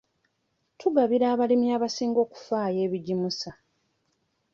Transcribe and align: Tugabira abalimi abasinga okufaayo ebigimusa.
Tugabira 0.79 1.25
abalimi 1.33 1.67
abasinga 1.77 2.19
okufaayo 2.25 2.79
ebigimusa. 2.87 3.49